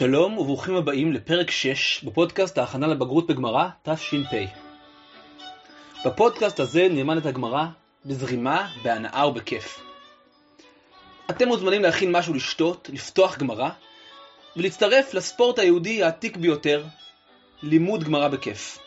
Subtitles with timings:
[0.00, 4.34] שלום וברוכים הבאים לפרק 6 בפודקאסט ההכנה לבגרות בגמרא תש"פ.
[6.06, 7.64] בפודקאסט הזה נלמד את הגמרא
[8.06, 9.80] בזרימה, בהנאה ובכיף.
[11.30, 13.68] אתם מוזמנים להכין משהו לשתות, לפתוח גמרא,
[14.56, 16.84] ולהצטרף לספורט היהודי העתיק ביותר,
[17.62, 18.78] לימוד גמרא בכיף.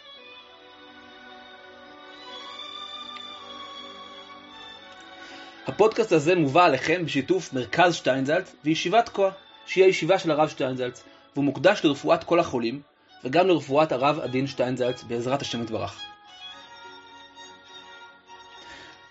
[5.68, 9.30] הפודקאסט הזה מובא עליכם בשיתוף מרכז שטיינזלץ וישיבת כה,
[9.66, 11.03] שהיא הישיבה של הרב שטיינזלץ,
[11.34, 12.81] והוא מוקדש לרפואת כל החולים,
[13.23, 16.02] וגם לרפואת הרב עדין שטיינזלץ בעזרת השם יתברך.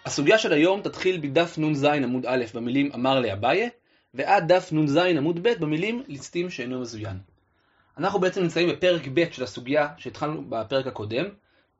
[0.05, 3.71] הסוגיה של היום תתחיל בדף נ"ז עמוד א' במילים אמר לאביי,
[4.15, 7.18] ועד דף נ"ז עמוד ב' במילים ליסטים שאינו מזוין.
[7.99, 11.24] אנחנו בעצם נמצאים בפרק ב' של הסוגיה שהתחלנו בפרק הקודם,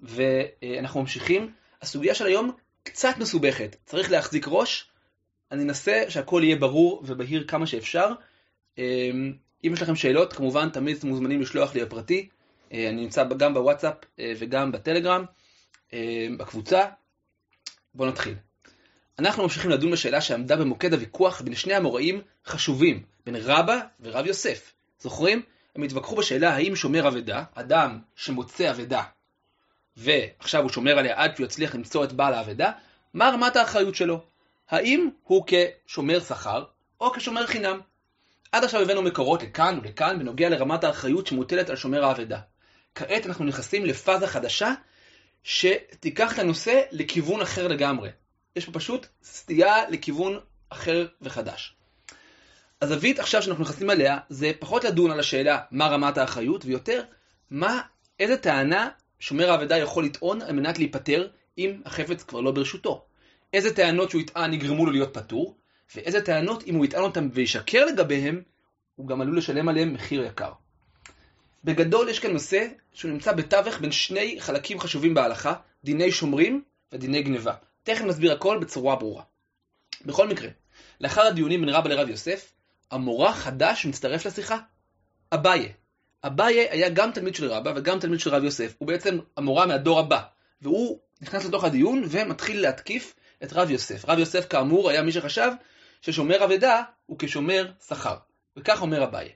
[0.01, 1.53] ואנחנו ממשיכים.
[1.83, 4.91] הסוגיה של היום קצת מסובכת, צריך להחזיק ראש.
[5.53, 8.13] אני אנסה שהכל יהיה ברור ובהיר כמה שאפשר.
[8.79, 12.29] אם יש לכם שאלות, כמובן תמיד אתם מוזמנים לשלוח לי בפרטי.
[12.73, 15.25] אני נמצא גם בוואטסאפ וגם בטלגרם,
[16.39, 16.85] בקבוצה.
[17.95, 18.35] בואו נתחיל.
[19.19, 24.73] אנחנו ממשיכים לדון בשאלה שעמדה במוקד הוויכוח בין שני המוראים חשובים, בין רבא ורב יוסף.
[25.01, 25.43] זוכרים?
[25.77, 29.03] הם התווכחו בשאלה האם שומר אבדה, אדם שמוצא אבדה,
[29.97, 32.73] ועכשיו הוא שומר עליה עד שהוא יצליח למצוא את בעל האבדה,
[33.15, 34.25] מה רמת האחריות שלו?
[34.69, 36.65] האם הוא כשומר שכר
[37.01, 37.81] או כשומר חינם?
[38.53, 42.39] עד עכשיו הבאנו מקורות לכאן ולכאן בנוגע לרמת האחריות שמוטלת על שומר האבדה.
[42.95, 44.73] כעת אנחנו נכנסים לפאזה חדשה
[45.43, 48.09] שתיקח את הנושא לכיוון אחר לגמרי.
[48.57, 50.39] יש פה פשוט סטייה לכיוון
[50.71, 51.77] אחר וחדש.
[52.83, 57.03] הזווית עכשיו שאנחנו נכנסים אליה זה פחות לדון על השאלה מה רמת האחריות ויותר
[57.51, 57.81] מה,
[58.21, 58.89] איזה טענה
[59.19, 61.29] שומר האבדה יכול לטעון על מנת להיפטר
[61.59, 63.05] אם החפץ כבר לא ברשותו.
[63.53, 65.57] איזה טענות שהוא יטען יגרמו לו להיות פטור,
[65.97, 68.43] ואיזה טענות אם הוא יטען אותם וישקר לגביהם,
[68.97, 70.53] הוא גם עלול לשלם עליהם מחיר יקר.
[71.65, 75.55] בגדול יש כאן נושא שהוא נמצא בתווך בין שני חלקים חשובים בהלכה,
[75.85, 77.55] דיני שומרים ודיני גניבה.
[77.83, 79.23] תכף נסביר הכל בצורה ברורה.
[80.07, 80.49] בכל מקרה,
[81.01, 82.53] לאחר הדיונים בין רבא לרב יוסף,
[82.91, 84.59] המורה חדש מצטרף לשיחה,
[85.33, 85.73] אביי.
[86.25, 89.99] אביי היה גם תלמיד של רבא וגם תלמיד של רב יוסף, הוא בעצם המורה מהדור
[89.99, 90.21] הבא,
[90.63, 94.05] והוא נכנס לתוך הדיון ומתחיל להתקיף את רב יוסף.
[94.09, 95.51] רב יוסף כאמור היה מי שחשב
[96.03, 98.17] ששומר אבדה הוא כשומר שכר.
[98.57, 99.33] וכך אומר אביי.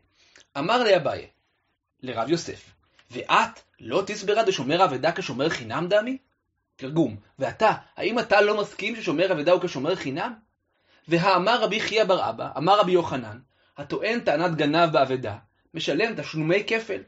[0.58, 1.26] אמר לי אביי,
[2.02, 2.70] לרב יוסף,
[3.10, 6.18] ואת לא תסברה דשומר אבדה כשומר חינם דמי?
[6.76, 10.34] תרגום, ואתה, האם אתה לא מסכים ששומר אבדה הוא כשומר חינם?
[11.08, 13.38] והאמר רבי חייא בר אבא, אמר רבי יוחנן,
[13.76, 15.36] הטוען טענת גנב באבדה,
[15.74, 17.02] משלם תשלומי כפל.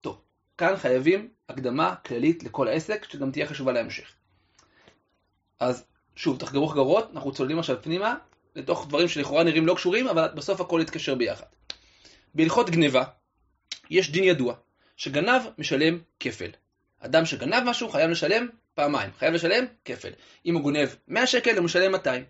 [0.00, 0.20] טוב,
[0.58, 4.12] כאן חייבים הקדמה כללית לכל העסק, שגם תהיה חשובה להמשך.
[5.60, 5.84] אז
[6.16, 8.14] שוב, תחגרו חגרות, אנחנו צוללים עכשיו פנימה,
[8.58, 11.46] לתוך דברים שלכאורה נראים לא קשורים, אבל בסוף הכל יתקשר ביחד.
[12.34, 13.04] בהלכות גניבה,
[13.90, 14.54] יש דין ידוע,
[14.96, 16.50] שגנב משלם כפל.
[17.00, 20.10] אדם שגנב משהו חייב לשלם פעמיים, חייב לשלם כפל.
[20.46, 22.24] אם הוא גונב 100 שקל, הוא משלם 200.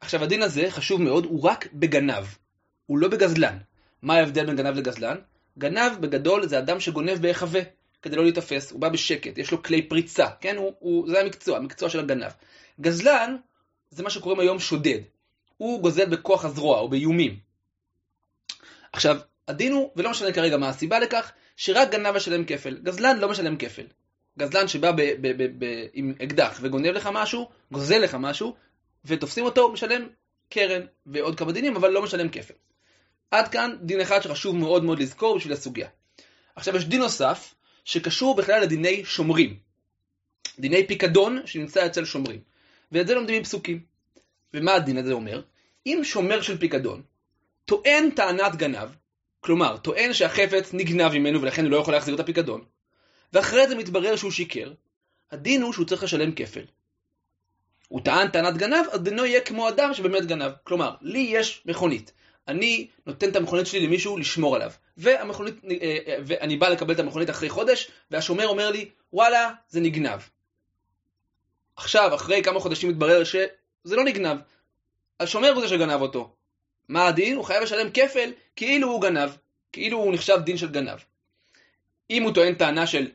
[0.00, 2.24] עכשיו, הדין הזה חשוב מאוד, הוא רק בגנב,
[2.86, 3.58] הוא לא בגזלן.
[4.02, 5.16] מה ההבדל בין גנב לגזלן?
[5.58, 7.60] גנב בגדול זה אדם שגונב בהיחווה,
[8.02, 10.56] כדי לא להיתפס, הוא בא בשקט, יש לו כלי פריצה, כן?
[10.56, 12.32] הוא, הוא, זה המקצוע, המקצוע של הגנב.
[12.80, 13.36] גזלן
[13.90, 15.00] זה מה שקוראים היום שודד.
[15.60, 17.38] הוא גוזל בכוח הזרוע או באיומים.
[18.92, 19.16] עכשיו,
[19.48, 22.78] הדין הוא, ולא משנה כרגע מה הסיבה לכך, שרק גנב משלם כפל.
[22.82, 23.86] גזלן לא משלם כפל.
[24.38, 28.54] גזלן שבא ב, ב, ב, ב, עם אקדח וגונב לך משהו, גוזל לך משהו,
[29.04, 30.06] ותופסים אותו, משלם
[30.50, 32.54] קרן ועוד כמה דינים, אבל לא משלם כפל.
[33.30, 35.88] עד כאן דין אחד שחשוב מאוד מאוד לזכור בשביל הסוגיה.
[36.56, 37.54] עכשיו יש דין נוסף,
[37.84, 39.58] שקשור בכלל לדיני שומרים.
[40.58, 42.40] דיני פיקדון שנמצא אצל שומרים.
[42.92, 43.90] ואת זה לומדים מפסוקים.
[44.54, 45.42] ומה הדין הזה אומר?
[45.86, 47.02] אם שומר של פיקדון
[47.64, 48.88] טוען טענת גנב,
[49.40, 52.64] כלומר, טוען שהחפץ נגנב ממנו ולכן הוא לא יכול להחזיר את הפיקדון,
[53.32, 54.72] ואחרי זה מתברר שהוא שיקר,
[55.30, 56.64] הדין הוא שהוא צריך לשלם כפל.
[57.88, 60.52] הוא טען טענת גנב, אז דינו יהיה כמו אדם שבאמת גנב.
[60.64, 62.12] כלומר, לי יש מכונית.
[62.48, 64.70] אני נותן את המכונית שלי למישהו לשמור עליו.
[64.96, 65.54] והמכונית,
[66.26, 70.20] ואני בא לקבל את המכונית אחרי חודש, והשומר אומר לי, וואלה, זה נגנב.
[71.76, 74.36] עכשיו, אחרי כמה חודשים מתברר שזה לא נגנב.
[75.20, 76.34] השומר הוא זה שגנב אותו.
[76.88, 77.36] מה הדין?
[77.36, 79.30] הוא חייב לשלם כפל כאילו הוא גנב.
[79.72, 80.98] כאילו הוא נחשב דין של גנב.
[82.10, 83.08] אם הוא טוען טענה של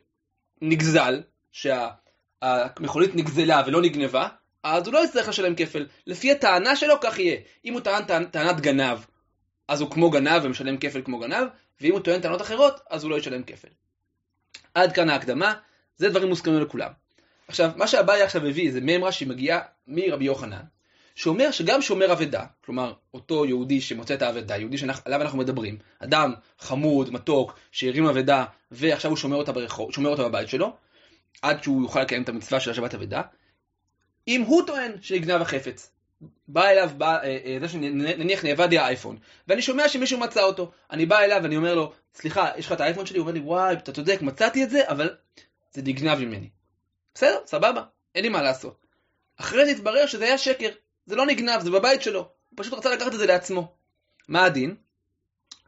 [0.61, 1.21] נגזל,
[1.51, 4.27] שהמכונית נגזלה ולא נגנבה,
[4.63, 5.87] אז הוא לא יצטרך לשלם כפל.
[6.07, 7.37] לפי הטענה שלו כך יהיה.
[7.65, 8.97] אם הוא טען טענת גנב,
[9.67, 11.47] אז הוא כמו גנב ומשלם כפל כמו גנב,
[11.81, 13.67] ואם הוא טוען טענות אחרות, אז הוא לא ישלם כפל.
[14.73, 15.53] עד כאן ההקדמה,
[15.97, 16.91] זה דברים מוסכמים לכולם.
[17.47, 20.63] עכשיו, מה שאביי עכשיו הביא זה מימרה שהיא מגיעה מרבי יוחנן,
[21.15, 26.33] שאומר שגם שומר אבדה, כלומר אותו יהודי שמוצא את האבדה, יהודי שעליו אנחנו מדברים, אדם
[26.59, 30.73] חמוד, מתוק, שהרים אבדה ועכשיו הוא שומר אותה ברחוב, שומר אותה בבית שלו,
[31.41, 33.21] עד שהוא יוכל לקיים את המצווה של השבת אבדה,
[34.27, 35.91] אם הוא טוען שנגנב החפץ,
[36.47, 39.17] בא אליו, בא, אה, אה, זה שנניח נאבד לי האייפון,
[39.47, 42.81] ואני שומע שמישהו מצא אותו, אני בא אליו ואני אומר לו, סליחה, יש לך את
[42.81, 43.17] האייפון שלי?
[43.17, 45.15] הוא אומר לי, וואי, אתה צודק, מצאתי את זה, אבל
[45.71, 46.49] זה נגנב ממני.
[47.13, 47.83] בסדר, סבבה,
[48.15, 48.85] אין לי מה לעשות.
[49.37, 50.69] אחרי זה התברר שזה היה שקר,
[51.05, 53.75] זה לא נגנב, זה בבית שלו, הוא פשוט רצה לקחת את זה לעצמו.
[54.27, 54.75] מה הדין?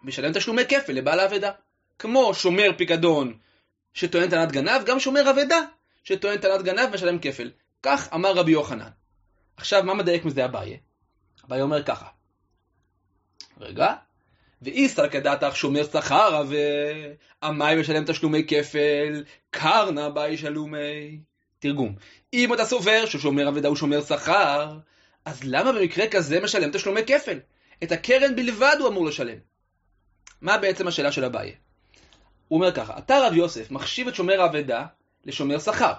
[0.04, 1.52] משלם תשלומי כפל לבעל האבדה.
[2.00, 3.38] כמו שומר פיקדון
[3.94, 5.60] שטוען טענת גנב, גם שומר אבדה
[6.04, 7.52] שטוען טענת גנב משלם כפל.
[7.84, 8.90] כך אמר רבי יוחנן.
[9.58, 10.80] עכשיו, מה מדייק מזה אביי?
[11.46, 12.08] אביי אומר ככה.
[13.60, 13.94] רגע.
[14.62, 21.20] ואיסר כדעתך שומר שכר ועמי משלם תשלומי כפל, קרנה באי שלומי.
[21.60, 21.96] תרגום.
[22.34, 24.78] אם אתה סובר ששומר אבדה הוא שומר שכר,
[25.28, 27.40] אז למה במקרה כזה משלם תשלומי כפל?
[27.84, 29.38] את הקרן בלבד הוא אמור לשלם.
[30.42, 31.56] מה בעצם השאלה של אביי?
[32.48, 34.86] הוא אומר ככה, אתה רב יוסף מחשיב את שומר האבדה
[35.26, 35.94] לשומר שכר.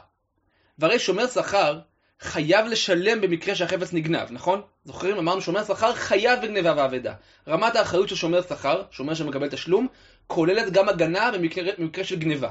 [0.78, 1.78] והרי שומר שכר
[2.20, 4.62] חייב לשלם במקרה שהחפץ נגנב, נכון?
[4.84, 5.18] זוכרים?
[5.18, 7.14] אמרנו שומר שכר חייב בגניבה ואבדה.
[7.48, 9.86] רמת האחריות של שומר שכר, שומר שמקבל תשלום,
[10.26, 12.50] כוללת גם הגנה במקרה, במקרה של גניבה.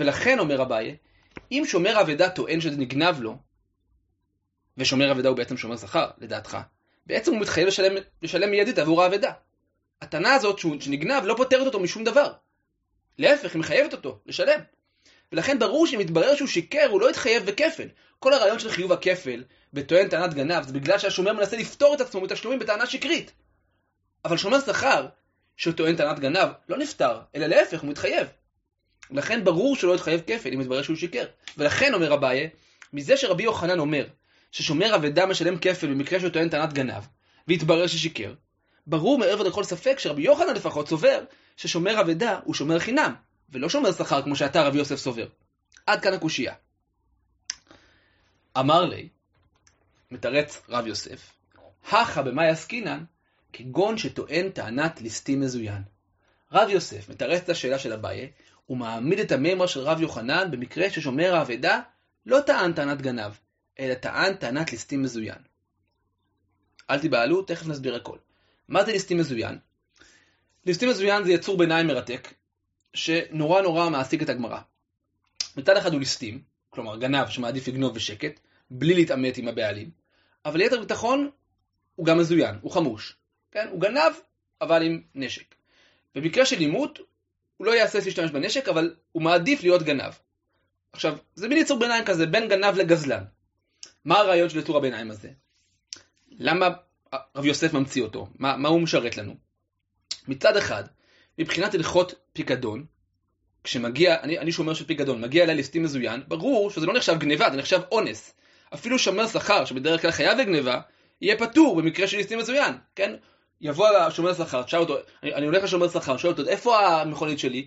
[0.00, 0.96] ולכן, אומר אביי,
[1.52, 3.36] אם שומר אבדה טוען שזה נגנב לו,
[4.78, 6.58] ושומר אבדה הוא בעצם שומר שכר, לדעתך,
[7.06, 9.32] בעצם הוא מתחייב לשלם, לשלם מיידית עבור האבדה.
[10.02, 12.32] הטענה הזאת שנגנב לא פותרת אותו משום דבר.
[13.18, 14.60] להפך, היא מחייבת אותו לשלם.
[15.32, 17.88] ולכן ברור שאם יתברר שהוא שיקר, הוא לא יתחייב בכפל.
[18.18, 22.20] כל הרעיון של חיוב הכפל בטוען טענת גנב, זה בגלל שהשומר מנסה לפתור את עצמו
[22.20, 23.32] מתשלומים בטענה שקרית.
[24.24, 25.06] אבל שומר שכר
[25.56, 28.28] שטוען טענת גנב לא נפטר, אלא להפך, הוא מתחייב.
[29.10, 31.26] לכן ברור שלא יתחייב כפל אם יתברר שהוא שיקר.
[31.58, 32.50] ולכן אומר אביי,
[32.92, 34.06] מזה שרבי יוחנן אומר
[34.52, 37.02] ששומר אבדה משלם כפל במקרה שהוא טוען טענת גנב,
[37.48, 38.34] והתברר ששיקר,
[38.86, 41.24] ברור מעבר לכל ספק שרבי יוחנן לפחות סובר
[41.56, 43.14] ששומר אבדה הוא שומר חינם,
[43.50, 45.28] ולא שומר שכר כמו שאתה רבי יוסף סובר.
[45.86, 46.54] עד כאן הקושייה.
[48.58, 49.08] אמר לי,
[50.10, 51.32] מתרץ רב יוסף,
[51.90, 53.04] הכה במאי עסקינן,
[53.52, 55.82] כגון שטוען טענת ליסטים מזוין.
[56.52, 58.30] רב יוסף מתרץ את השאלה של אביי,
[58.68, 61.80] ומעמיד את המימר של רב יוחנן במקרה ששומר האבדה
[62.26, 63.32] לא טען טענת גנב,
[63.80, 65.38] אלא טען טענת ליסטים מזוין.
[66.90, 68.18] אל תיבהלו, תכף נסביר הכל.
[68.68, 69.58] מה זה ליסטים מזוין?
[70.66, 72.34] ליסטים מזוין זה יצור ביניים מרתק,
[72.94, 74.60] שנורא נורא מעסיק את הגמרא.
[75.56, 78.40] מצד אחד הוא ליסטים, כלומר גנב שמעדיף לגנוב בשקט,
[78.70, 79.90] בלי להתעמת עם הבעלים,
[80.44, 81.30] אבל ליתר ביטחון
[81.94, 83.16] הוא גם מזוין, הוא חמוש.
[83.50, 83.68] כן?
[83.70, 84.12] הוא גנב,
[84.60, 85.54] אבל עם נשק.
[86.14, 86.98] במקרה של עימות,
[87.56, 90.12] הוא לא יעשה להשתמש בנשק, אבל הוא מעדיף להיות גנב.
[90.92, 93.24] עכשיו, זה מין יצור ביניים כזה, בין גנב לגזלן.
[94.08, 95.28] מה הרעיון של יצור הביניים הזה?
[96.30, 96.68] למה
[97.36, 98.28] רב יוסף ממציא אותו?
[98.38, 99.34] מה, מה הוא משרת לנו?
[100.28, 100.84] מצד אחד,
[101.38, 102.84] מבחינת הלכות פיקדון,
[103.64, 107.50] כשמגיע, אני, אני שומר של פיקדון, מגיע אליי ליסטים מזוין, ברור שזה לא נחשב גניבה,
[107.50, 108.34] זה נחשב אונס.
[108.74, 110.80] אפילו שומר שכר, שבדרך כלל חייב בגניבה,
[111.20, 113.14] יהיה פטור במקרה של ליסטים מזוין, כן?
[113.60, 117.66] יבוא השומר שכר, תשאל אותו, אני, אני הולך לשומר שכר, שואל אותו, איפה המכונית שלי?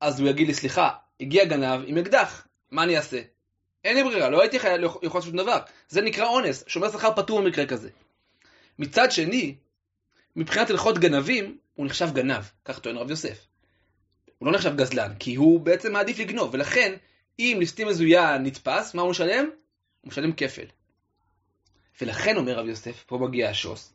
[0.00, 3.20] אז הוא יגיד לי, סליחה, הגיע גנב עם אקדח, מה אני אעשה?
[3.84, 5.58] אין לי ברירה, לא הייתי חייב יכול לעשות שום דבר.
[5.88, 7.88] זה נקרא אונס, שומר שכר פטור במקרה כזה.
[8.78, 9.54] מצד שני,
[10.36, 13.46] מבחינת הלכות גנבים, הוא נחשב גנב, כך טוען רב יוסף.
[14.38, 16.94] הוא לא נחשב גזלן, כי הוא בעצם מעדיף לגנוב, ולכן,
[17.38, 19.44] אם ליסטים מזוין נתפס, מה הוא משלם?
[20.00, 20.66] הוא משלם כפל.
[22.00, 23.92] ולכן אומר רב יוסף, פה מגיע השוס,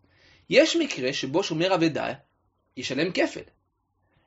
[0.49, 2.13] יש מקרה שבו שומר אבדה
[2.77, 3.41] ישלם כפל.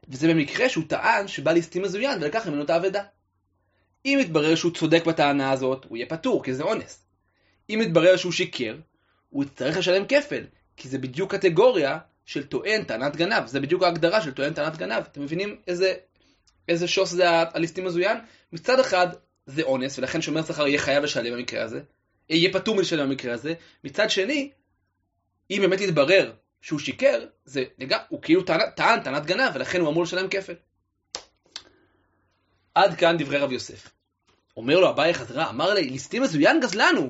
[0.09, 3.03] וזה במקרה שהוא טען שבא ליסטים מזוין ולקח ממנו את האבדה.
[4.05, 7.07] אם יתברר שהוא צודק בטענה הזאת, הוא יהיה פטור, כי זה אונס.
[7.71, 8.77] אם יתברר שהוא שיקר,
[9.29, 10.45] הוא יצטרך לשלם כפל,
[10.77, 15.03] כי זה בדיוק קטגוריה של טוען טענת גנב, זה בדיוק ההגדרה של טוען טענת גנב.
[15.13, 15.95] אתם מבינים איזה,
[16.69, 18.19] איזה שוס זה הליסטים מזוין?
[18.53, 19.09] מצד אחד
[19.47, 21.81] זה אונס, ולכן שומר שכר יהיה חייב לשלם במקרה הזה,
[22.31, 23.55] יהיה פטור מלשלם במקרה הזה.
[23.85, 24.51] מצד שני,
[25.51, 27.65] אם באמת יתברר שהוא שיקר, זה
[28.09, 28.43] הוא כאילו
[28.77, 30.55] טען טענת גנב, ולכן הוא אמור לשלם כפל.
[32.75, 33.91] עד כאן דברי רב יוסף.
[34.57, 37.09] אומר לו אביי חזרה, אמר לי, ליסטים מזוין גזלנו.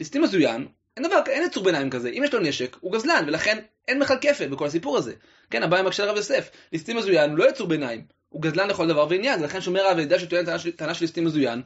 [0.00, 0.66] ליסטים מזוין,
[0.96, 2.08] אין דבר, אין יצור ביניים כזה.
[2.08, 5.12] אם יש לו נשק, הוא גזלן, ולכן אין בכלל כפל בכל הסיפור הזה.
[5.50, 6.50] כן, אביי מקשה לרב יוסף.
[6.72, 10.44] ליסטים מזוין הוא לא יצור ביניים, הוא גזלן לכל דבר ועניין, ולכן שומר האבדה שטוען
[10.76, 11.62] טענה של ליסטים מזוין,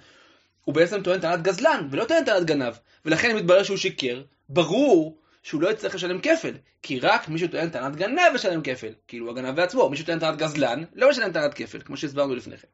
[0.64, 2.74] הוא בעצם טוען טענת גזלן, ולא טוען טענת גנב.
[3.04, 7.70] ולכן אם מתברר שהוא שיקר, ברור שהוא לא יצטרך לשלם כפל, כי רק מי שטוען
[7.70, 11.80] טענת גנב משלם כפל, כאילו הגנב בעצמו, מי שטוען טענת גזלן, לא משלם טענת כפל,
[11.84, 12.68] כמו שהסברנו לפני כן.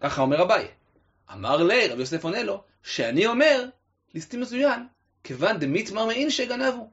[0.00, 0.68] ככה אומר אביי.
[1.32, 3.64] אמר לי, רבי יוסף עונה לו, שאני אומר,
[4.14, 4.86] ליסטים מזוין,
[5.24, 6.90] כיוון דמיתמר מעין שגנבו.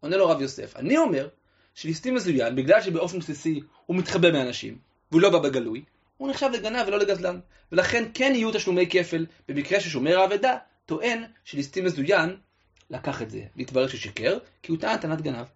[0.00, 1.28] עונה לו רב יוסף, אני אומר
[1.74, 4.78] שליסטים מזוין, בגלל שבאופן בסיסי הוא מתחבא מאנשים,
[5.10, 5.84] והוא לא בא בגלוי,
[6.16, 7.40] הוא נחשב לגנב ולא לגזלן.
[7.72, 12.36] ולכן כן יהיו תשלומי כפל במקרה ששומר האבדה טוען שליסטים מזוין
[12.94, 15.46] לקח את זה, והתברר ששיקר, כי הוא טען טענת גנב.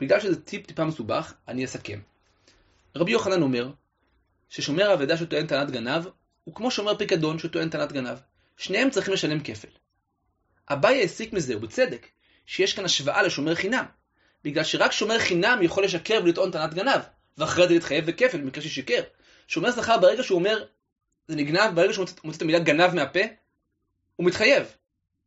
[0.00, 2.00] בגלל שזה טיפ טיפה מסובך, אני אסכם.
[2.96, 3.70] רבי יוחנן אומר
[4.48, 6.04] ששומר האבדה שטוען טענת גנב
[6.44, 8.18] הוא כמו שומר פיקדון שטוען טענת גנב.
[8.56, 9.68] שניהם צריכים לשלם כפל.
[10.68, 12.06] אביי הסיק מזה, ובצדק,
[12.46, 13.84] שיש כאן השוואה לשומר חינם.
[14.44, 17.00] בגלל שרק שומר חינם יכול לשקר ולטעון טענת גנב,
[17.38, 19.02] ואחרי זה להתחייב בכפל במקרה ששיקר.
[19.48, 20.64] שומר שכר ברגע שהוא אומר
[21.28, 23.20] זה נגנב, ברגע שהוא מוצא את המילה גנב מהפה,
[24.16, 24.66] הוא מתחייב.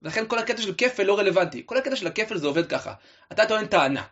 [0.05, 1.63] ולכן כל הקטע של כפל לא רלוונטי.
[1.65, 2.93] כל הקטע של הכפל זה עובד ככה.
[3.31, 4.03] אתה טוען טענה.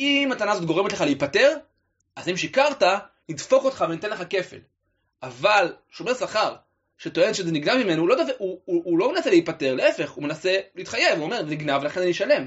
[0.00, 1.56] אם הטענה הזאת גורמת לך להיפטר,
[2.16, 2.82] אז אם שיקרת,
[3.28, 4.58] נדפוק אותך וניתן לך כפל.
[5.22, 6.54] אבל שומר שכר
[6.98, 8.32] שטוען שזה נגנב ממנו, הוא לא, דו...
[8.38, 12.00] הוא, הוא, הוא לא מנסה להיפטר, להפך, הוא מנסה להתחייב, הוא אומר, זה נגנב, לכן
[12.00, 12.46] אני אשלם.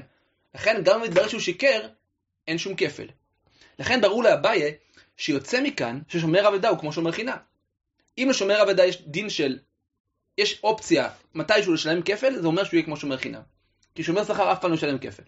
[0.54, 1.88] לכן גם אם מתברר שהוא שיקר,
[2.48, 3.06] אין שום כפל.
[3.78, 4.74] לכן ברור לאביי
[5.16, 7.36] שיוצא מכאן ששומר אבדה הוא כמו שומר חינם.
[8.18, 9.58] אם לשומר אבדה יש דין של,
[10.38, 13.40] יש אופציה מתישהו לשלם כפל, זה אומר שהוא יהיה כמו שומר חינם.
[13.94, 15.22] כי שומר שכר אף פעם לא ישלם כפל.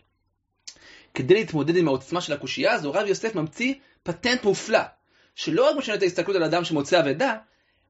[1.15, 4.81] כדי להתמודד עם העוצמה של הקושייה הזו, רב יוסף ממציא פטנט מופלא,
[5.35, 7.37] שלא רק משנה את ההסתכלות על אדם שמוצא אבדה,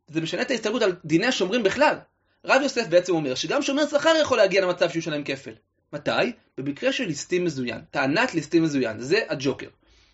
[0.08, 1.96] זה משנה את ההסתכלות על דיני השומרים בכלל.
[2.44, 5.52] רב יוסף בעצם אומר שגם שומר שכר יכול להגיע למצב שהוא ישלם כפל.
[5.92, 6.32] מתי?
[6.58, 9.68] במקרה של ליסטים מזוין, טענת ליסטים מזוין, זה הג'וקר.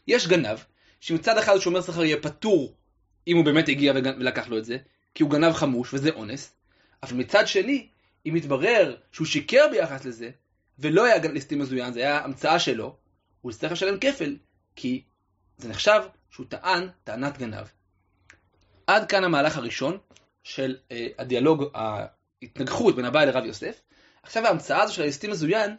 [0.08, 0.58] יש גנב,
[1.00, 2.74] שמצד אחד שומר שכר יהיה פטור
[3.26, 4.76] אם הוא באמת הגיע ולקח לו את זה,
[5.14, 6.52] כי הוא גנב חמוש וזה אונס,
[7.02, 7.88] אבל מצד שני,
[8.26, 10.30] אם יתברר שהוא שיקר ביחס לזה,
[10.78, 12.96] ולא היה ליסטים מזוין, זה היה המצאה שלו,
[13.40, 14.36] הוא יצטרך לשלם כפל,
[14.76, 15.02] כי
[15.58, 16.00] זה נחשב
[16.30, 17.66] שהוא טען טענת גנב.
[18.86, 19.98] עד כאן המהלך הראשון
[20.42, 23.80] של אה, הדיאלוג, ההתנגחות בין הבעל לרב יוסף.
[24.22, 25.76] עכשיו ההמצאה הזו של הליסטים מזוין,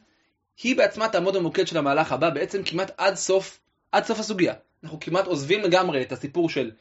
[0.63, 3.59] היא בעצמה תעמוד במוקד של המהלך הבא, בעצם כמעט עד סוף,
[3.91, 4.53] עד סוף הסוגיה.
[4.83, 6.71] אנחנו כמעט עוזבים לגמרי את הסיפור של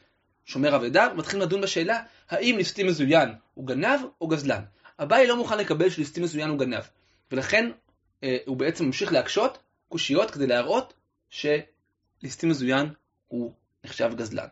[0.47, 4.63] שומר אבדה, ומתחילים לדון בשאלה האם ליסטים מזוין הוא גנב או גזלן.
[4.99, 6.83] אביי לא מוכן לקבל שליסטים מזוין הוא גנב,
[7.31, 7.71] ולכן
[8.23, 9.57] אה, הוא בעצם ממשיך להקשות
[9.89, 10.93] קושיות כדי להראות
[11.29, 12.89] שליסטים מזוין
[13.27, 14.47] הוא נחשב גזלן.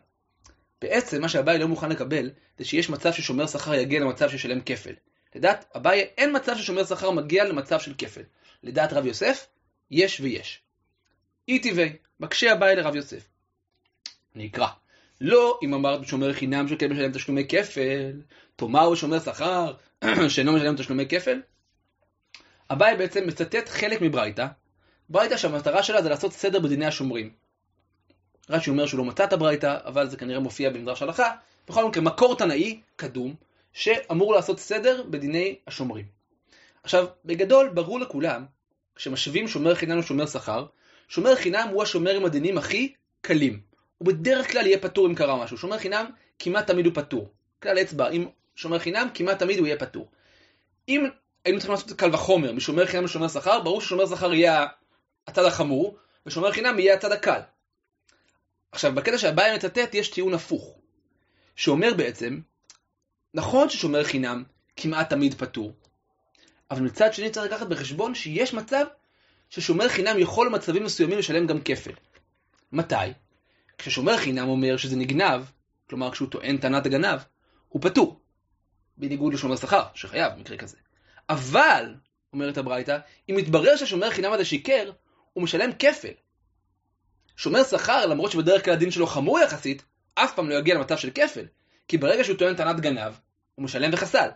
[0.80, 4.92] בעצם מה שאביי לא מוכן לקבל זה שיש מצב ששומר שכר יגיע למצב שישלם כפל.
[5.34, 8.22] לדעת אביי אין מצב ששומר שכר מגיע למצב של כפל.
[8.62, 9.46] לדעת רב יוסף,
[9.90, 10.60] יש ויש.
[11.48, 13.28] אי טבעי, מקשה אביי לרב יוסף.
[14.36, 14.68] אני אקרא.
[15.20, 18.20] לא אם אמרת שומר חינם שכן משלם תשלומי כפל,
[18.56, 19.74] תאמר בשומר שכר
[20.28, 21.40] שאינו משלם תשלומי כפל.
[22.70, 24.46] אביי בעצם מצטט חלק מברייתא,
[25.08, 27.30] ברייתא שהמטרה שלה זה לעשות סדר בדיני השומרים.
[28.50, 31.34] רש"י אומר שהוא לא מצא את הברייתא, אבל זה כנראה מופיע במדרש הלכה.
[31.68, 33.34] בכל מקרה, מקור תנאי קדום,
[33.72, 36.04] שאמור לעשות סדר בדיני השומרים.
[36.82, 38.44] עכשיו, בגדול, ברור לכולם,
[38.96, 40.66] כשמשווים שומר חינם לשומר שכר,
[41.08, 43.60] שומר חינם הוא השומר עם הדינים הכי קלים.
[43.98, 45.58] הוא בדרך כלל יהיה פטור אם קרה משהו.
[45.58, 46.06] שומר חינם
[46.38, 47.32] כמעט תמיד הוא פטור.
[47.62, 50.08] כלל אצבע, אם שומר חינם כמעט תמיד הוא יהיה פטור.
[50.88, 51.06] אם
[51.44, 54.66] היינו צריכים לעשות קל וחומר משומר חינם לשומר שכר, ברור ששומר שכר יהיה
[55.26, 57.40] הצד החמור, ושומר חינם יהיה הצד הקל.
[58.72, 60.78] עכשיו, בקטע שהבעיה מצטט יש טיעון הפוך,
[61.56, 62.40] שאומר בעצם,
[63.34, 64.44] נכון ששומר חינם
[64.76, 65.72] כמעט תמיד פטור,
[66.70, 68.84] אבל מצד שני צריך לקחת בחשבון שיש מצב
[69.50, 71.92] ששומר חינם יכול במצבים מסוימים לשלם גם כפל.
[72.72, 72.94] מתי?
[73.78, 75.42] כששומר חינם אומר שזה נגנב,
[75.90, 77.20] כלומר כשהוא טוען טענת הגנב,
[77.68, 78.20] הוא פטור.
[78.96, 80.76] בניגוד לשומר שכר, שחייב במקרה כזה.
[81.28, 81.94] אבל,
[82.32, 82.98] אומרת הברייתא,
[83.30, 84.90] אם יתברר ששומר חינם הזה שיקר,
[85.32, 86.12] הוא משלם כפל.
[87.36, 89.82] שומר שכר, למרות שבדרך כלל הדין שלו חמור יחסית,
[90.14, 91.44] אף פעם לא יגיע למצב של כפל.
[91.88, 93.12] כי ברגע שהוא טוען טענת גנב,
[93.54, 94.28] הוא משלם וחסל.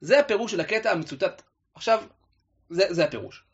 [0.00, 1.42] זה הפירוש של הקטע המצוטט.
[1.74, 2.02] עכשיו,
[2.70, 3.44] זה, זה הפירוש.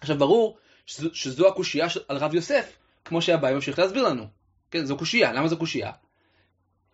[0.00, 4.37] עכשיו, ברור שזו, שזו הקושייה על רב יוסף, כמו שהבאי ממשיך להסביר לנו.
[4.70, 5.32] כן, זו קושייה.
[5.32, 5.92] למה זו קושייה?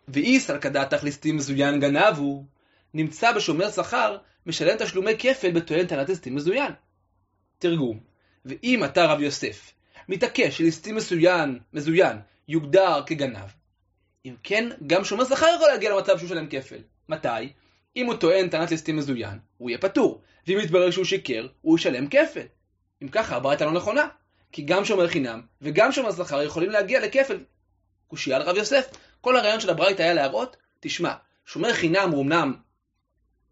[0.09, 2.45] ואיסר כדעתך ליסטים מזוין גנב הוא,
[2.95, 6.73] נמצא בשומר שכר, משלם תשלומי כפל בטוען טענת ליסטים מזוין.
[7.59, 8.01] תרגום.
[8.45, 9.73] ואם אתה רב יוסף,
[10.09, 12.17] מתעקש שליסטים מזוין, מזוין
[12.49, 13.49] יוגדר כגנב,
[14.27, 16.79] אם כן, גם שומר שכר יכול להגיע למצב שהוא שלם כפל.
[17.09, 17.53] מתי?
[17.97, 20.23] אם הוא טוען טענת ליסטים מזוין, הוא יהיה פטור.
[20.47, 22.47] ואם יתברר שהוא שיקר, הוא ישלם כפל.
[23.03, 24.09] אם ככה, הברייתא לא נכונה.
[24.53, 27.39] כי גם שומר חינם וגם שומר שכר יכולים להגיע לכפל.
[28.09, 28.87] קושייה לרב יוסף.
[29.21, 31.15] כל הרעיון של הברייתא היה להראות, תשמע,
[31.47, 32.55] שומר חינם הוא אמנם,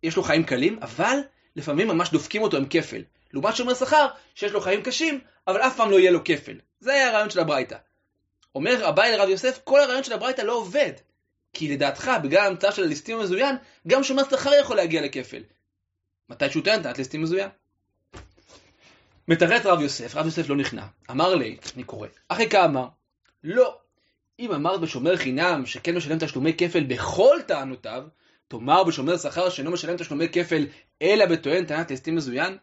[0.02, 1.18] יש לו חיים קלים, אבל
[1.56, 3.02] לפעמים ממש דופקים אותו עם כפל.
[3.32, 6.56] לעומת שומר שכר, שיש לו חיים קשים, אבל אף פעם לא יהיה לו כפל.
[6.80, 7.76] זה היה הרעיון של הברייתא.
[8.54, 10.92] אומר אביי לרב יוסף, כל הרעיון של הברייתא לא עובד.
[11.52, 13.56] כי לדעתך, בגלל ההמצאה של הליסטים המזוין,
[13.88, 15.42] גם שומר שכר יכול להגיע לכפל.
[16.28, 17.48] מתי שהוא טוען טענת ליסטים מזוין.
[19.28, 20.86] מתרץ רב יוסף, רב יוסף לא נכנע.
[21.10, 22.86] אמר לי, אני קורא, אחי כאמר,
[23.44, 23.78] לא.
[24.38, 28.04] אם אמרת בשומר חינם שכן משלם תשלומי כפל בכל טענותיו,
[28.48, 30.66] תאמר בשומר שכר שאינו משלם תשלומי כפל
[31.02, 32.56] אלא בטוען טענת ליסטים מזוין?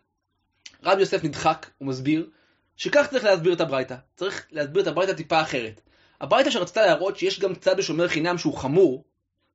[0.83, 2.29] רב יוסף נדחק ומסביר
[2.77, 3.95] שכך צריך להסביר את הברייתא.
[4.15, 5.81] צריך להסביר את הברייתא טיפה אחרת.
[6.21, 9.03] הברייתא שרצתה להראות שיש גם צד בשומר חינם שהוא חמור,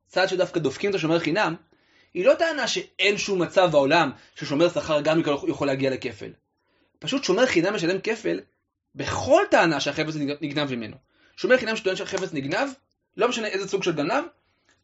[0.07, 1.55] צד שדווקא דופקים את השומר חינם,
[2.15, 6.31] היא לא טענה שאין שום מצב בעולם ששומר שכר גם יכול להגיע לכפל.
[6.99, 8.41] פשוט שומר חינם משלם כפל
[8.95, 10.97] בכל טענה שהחפץ נגנב ממנו.
[11.37, 12.69] שומר חינם שטוען שהחפץ נגנב,
[13.17, 14.25] לא משנה איזה סוג של גנב,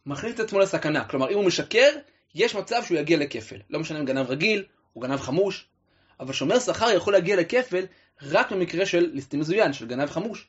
[0.07, 1.05] מכניס את עצמו לסכנה.
[1.05, 1.91] כלומר, אם הוא משקר,
[2.35, 3.57] יש מצב שהוא יגיע לכפל.
[3.71, 4.65] לא משנה אם גנב רגיל,
[4.97, 5.67] או גנב חמוש,
[6.21, 7.85] אבל שומר שכר יכול להגיע לכפל
[8.23, 10.49] רק במקרה של ליסטים מזוין, של גנב חמוש.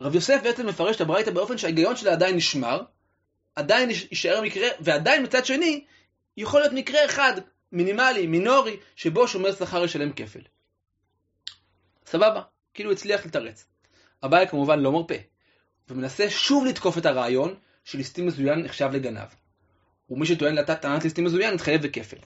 [0.00, 2.82] רב יוסף בעצם מפרש את הברייתא באופן שההיגיון שלה עדיין נשמר,
[3.54, 5.84] עדיין יישאר מקרה, ועדיין מצד שני,
[6.36, 7.32] יכול להיות מקרה אחד,
[7.72, 10.40] מינימלי, מינורי, שבו שומר שכר ישלם כפל.
[12.06, 12.42] סבבה,
[12.74, 13.71] כאילו הצליח לתרץ.
[14.24, 15.14] אביי כמובן לא מרפה,
[15.88, 19.28] ומנסה שוב לתקוף את הרעיון שליסטים מזוין נחשב לגנב.
[20.10, 22.16] ומי שטוען לטענת ליסטים מזוין יתחייב בכפל.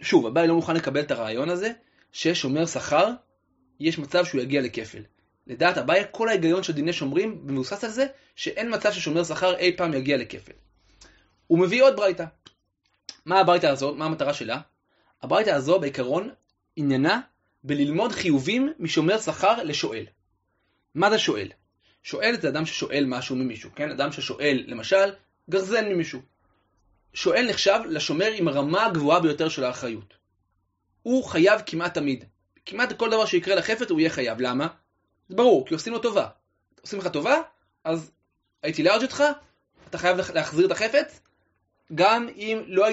[0.00, 1.72] שוב, אביי לא מוכן לקבל את הרעיון הזה,
[2.12, 3.10] ששומר שכר,
[3.80, 5.02] יש מצב שהוא יגיע לכפל.
[5.46, 9.76] לדעת אביי, כל ההיגיון של דיני שומרים מבוסס על זה שאין מצב ששומר שכר אי
[9.76, 10.52] פעם יגיע לכפל.
[11.46, 12.24] הוא מביא עוד ברייתא.
[13.26, 13.94] מה הברייתא הזו?
[13.94, 14.60] מה המטרה שלה?
[15.22, 16.30] הברייתא הזו בעיקרון
[16.76, 17.20] עניינה
[17.64, 20.04] בללמוד חיובים משומר שכר לשואל.
[20.96, 21.48] מה זה שואל?
[22.02, 23.90] שואל זה אדם ששואל משהו ממישהו, כן?
[23.90, 25.12] אדם ששואל, למשל,
[25.50, 26.20] גרזן ממישהו.
[27.14, 30.14] שואל נחשב לשומר עם הרמה הגבוהה ביותר של האחריות.
[31.02, 32.24] הוא חייב כמעט תמיד.
[32.66, 34.40] כמעט כל דבר שיקרה לחפץ הוא יהיה חייב.
[34.40, 34.66] למה?
[35.28, 36.28] זה ברור, כי עושים לו טובה.
[36.80, 37.40] עושים לך טובה,
[37.84, 38.10] אז
[38.62, 39.24] הייתי לארג' איתך,
[39.90, 41.20] אתה חייב להחזיר את החפץ,
[41.94, 42.86] גם אם, לא,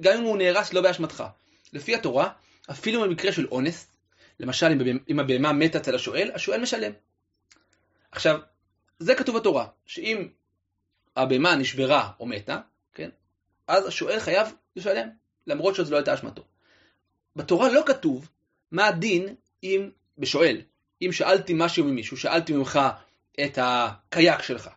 [0.00, 1.24] גם אם הוא נהרס לא באשמתך.
[1.72, 2.28] לפי התורה,
[2.70, 3.86] אפילו במקרה של אונס,
[4.40, 4.66] למשל
[5.08, 6.92] אם הבהמה מתה אצל השואל, השואל משלם.
[8.14, 8.40] עכשיו,
[8.98, 10.28] זה כתוב בתורה, שאם
[11.16, 12.60] הבהמה נשברה או מתה,
[12.92, 13.10] כן,
[13.66, 15.08] אז השואל חייב לשלם,
[15.46, 16.42] למרות שזו לא הייתה אשמתו.
[17.36, 18.28] בתורה לא כתוב
[18.72, 20.60] מה הדין אם, בשואל,
[21.02, 22.80] אם שאלתי משהו ממישהו, שאלתי ממך
[23.44, 24.70] את הקייק שלך,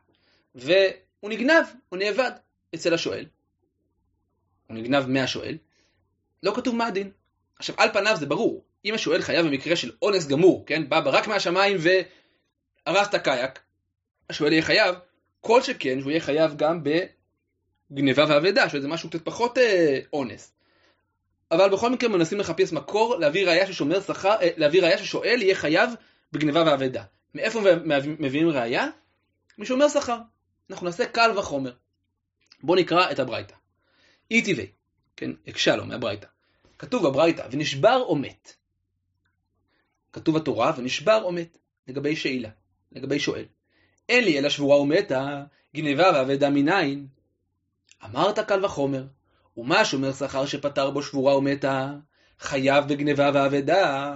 [0.56, 2.32] והוא נגנב, הוא נאבד
[2.76, 3.26] אצל השואל,
[4.67, 5.58] הוא נגנב מהשואל,
[6.43, 7.12] לא כתוב מה הדין.
[7.56, 11.28] עכשיו, על פניו זה ברור, אם השואל חייב במקרה של אונס גמור, כן, בא רק
[11.28, 11.78] מהשמיים
[12.93, 13.60] והרס את הקייק,
[14.30, 14.95] השואל יהיה חייב,
[15.41, 20.54] כל שכן שהוא יהיה חייב גם בגניבה ואבדה, שזה משהו קצת פחות אה, אונס.
[21.52, 25.56] אבל בכל מקרה מנסים לחפש מקור להביא ראייה ששומר שכר, אה, להביא ראייה ששואל יהיה
[25.56, 25.89] חייב
[26.32, 27.04] בגניבה ואבדה.
[27.36, 27.62] מאיפה
[28.19, 28.88] מביאים ראייה?
[29.58, 30.17] משומר שכר.
[30.69, 31.73] אנחנו נעשה קל וחומר.
[32.63, 33.56] בואו נקרא את הברייתא.
[34.32, 34.67] אי טבעי,
[35.15, 36.28] כן, הקשה לו מהברייתא.
[36.80, 38.54] כתוב בברייתא, ונשבר או מת.
[40.13, 42.50] כתוב בתורה, ונשבר או מת, לגבי שאלה,
[42.91, 43.45] לגבי שואל.
[44.10, 45.43] אין לי אלא שבורה ומתה,
[45.76, 47.08] גנבה ואבדה מניין.
[48.06, 49.04] אמרת קל וחומר,
[49.58, 51.93] ומה שומר שכר שפטר בו שבורה ומתה,
[52.39, 54.15] חייב בגנבה ואבדה.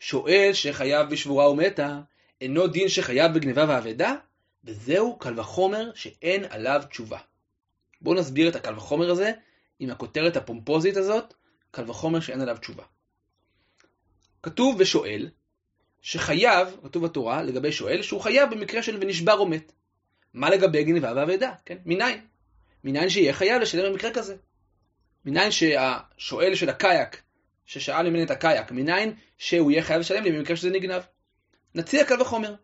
[0.00, 2.00] שואל שחייב בשבורה ומתה,
[2.40, 4.14] אינו דין שחייב בגנבה ואבדה?
[4.64, 7.18] וזהו קל וחומר שאין עליו תשובה.
[8.00, 9.32] בואו נסביר את הקל וחומר הזה
[9.78, 11.34] עם הכותרת הפומפוזית הזאת,
[11.70, 12.84] קל וחומר שאין עליו תשובה.
[14.42, 15.30] כתוב ושואל,
[16.02, 19.72] שחייב, כתוב בתורה לגבי שואל, שהוא חייב במקרה של ונשבר או מת.
[20.34, 21.52] מה לגבי גנבה ואבדה?
[21.64, 21.78] כן?
[21.86, 22.20] מניין?
[22.84, 24.36] מניין שיהיה חייב לשלם במקרה כזה.
[25.24, 27.22] מניין שהשואל של הקייק,
[27.66, 31.02] ששאל ממני את הקייק, מניין שהוא יהיה חייב לשלם לי במקרה שזה נגנב.
[31.74, 32.54] נציע קל וחומר.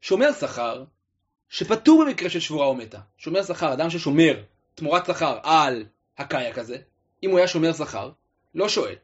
[0.00, 0.84] שומר שכר,
[1.48, 2.98] שפטור במקרה של שבורה או מתה.
[3.18, 4.42] שומר שכר, אדם ששומר
[4.74, 5.84] תמורת שכר על
[6.18, 6.76] הקייק הזה,
[7.22, 8.10] אם הוא היה שומר שכר,
[8.54, 8.94] לא שואל.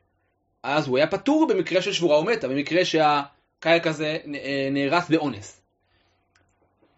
[0.63, 5.61] אז הוא היה פטור במקרה של שבורה או מתה, במקרה שהקייק הזה אה, נהרס באונס.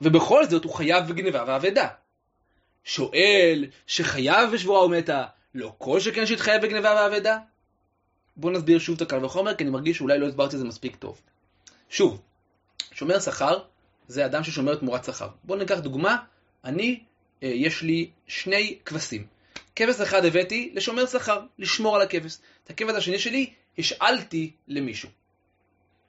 [0.01, 1.89] ובכל זאת הוא חייב בגניבה ואבדה.
[2.85, 7.39] שואל שחייב בשבורה או מתה, לא כל שכן שהתחייב בגניבה ואבדה?
[8.37, 10.97] בואו נסביר שוב את הקל וחומר, כי אני מרגיש שאולי לא הסברתי את זה מספיק
[10.97, 11.21] טוב.
[11.91, 12.21] שוב,
[12.93, 13.59] שומר שכר
[14.09, 15.29] זה אדם ששומר תמורת שכר.
[15.45, 16.17] בואו ניקח דוגמה,
[16.65, 17.01] אני,
[17.43, 19.27] אה, יש לי שני כבשים.
[19.77, 22.39] כבש אחד הבאתי לשומר שכר, לשמור על הכבש.
[22.65, 25.09] את הכבש השני שלי השאלתי למישהו.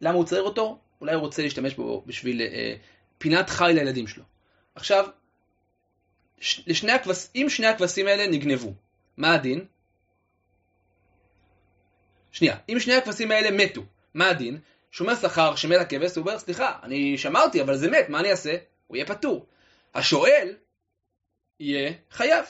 [0.02, 0.80] למה הוא צריך אותו?
[1.02, 2.76] אולי הוא רוצה להשתמש בו בשביל אה,
[3.18, 4.24] פינת חי לילדים שלו.
[4.76, 5.08] עכשיו,
[6.40, 8.74] ש, לשני הכבש, אם שני הכבשים האלה נגנבו,
[9.18, 9.66] מה הדין?
[12.32, 13.82] שנייה, אם שני הכבשים האלה מתו,
[14.14, 14.60] מה הדין?
[14.92, 18.56] שומר שכר שמת הכבש, הוא אומר, סליחה, אני שמרתי, אבל זה מת, מה אני אעשה?
[18.88, 19.46] הוא יהיה פטור.
[19.94, 20.56] השואל
[21.60, 22.46] יהיה חייב.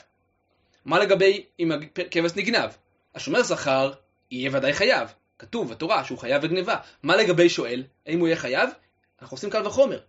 [0.84, 2.70] מה לגבי אם הכבש נגנב?
[3.14, 3.92] השומר שכר
[4.30, 5.08] יהיה ודאי חייב.
[5.42, 6.76] כתוב בתורה שהוא חייב בגניבה.
[7.02, 7.82] מה לגבי שואל?
[8.06, 8.70] האם הוא יהיה חייב?
[9.22, 10.00] אנחנו עושים קל וחומר.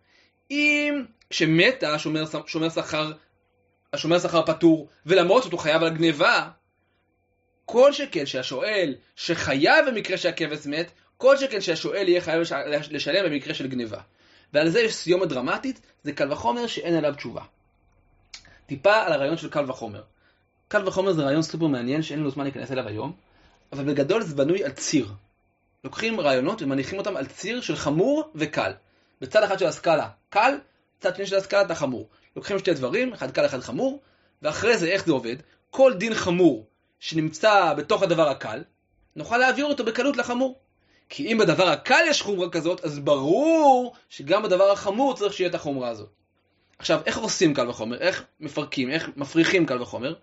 [0.52, 3.12] אם כשמת השומר שומר שכר,
[3.94, 6.50] השומר שכר פטור, ולמרות זאת הוא חייב על גניבה,
[7.66, 12.42] כל שכן שהשואל שחייב במקרה שהכבש מת, כל שכן שהשואל יהיה חייב
[12.92, 14.00] לשלם במקרה של גניבה.
[14.54, 17.42] ועל זה יש סיומת דרמטית, זה קל וחומר שאין עליו תשובה.
[18.66, 20.02] טיפה על הרעיון של קל וחומר.
[20.68, 23.14] קל וחומר זה רעיון סופר מעניין שאין לנו זמן להיכנס אליו היום,
[23.72, 25.08] אבל בגדול זה בנוי על ציר.
[25.84, 28.72] לוקחים רעיונות ומניחים אותם על ציר של חמור וקל.
[29.22, 30.58] בצד אחד של הסקאלה קל,
[31.00, 32.10] בצד שני של הסקאלה אתה חמור.
[32.36, 34.02] לוקחים שתי דברים, אחד קל אחד חמור,
[34.42, 35.36] ואחרי זה איך זה עובד?
[35.70, 36.66] כל דין חמור
[37.00, 38.64] שנמצא בתוך הדבר הקל,
[39.16, 40.60] נוכל להעביר אותו בקלות לחמור.
[41.10, 45.56] כי אם בדבר הקל יש חומרה כזאת, אז ברור שגם בדבר החמור צריך שיהיה את
[45.56, 46.10] החומרה הזאת.
[46.80, 47.98] עכשיו, איך הורסים קל וחומר?
[47.98, 48.90] איך מפרקים?
[48.90, 50.14] איך מפריחים קל וחומר?